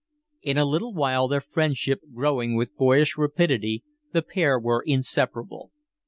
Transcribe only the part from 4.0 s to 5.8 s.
the pair were inseparable.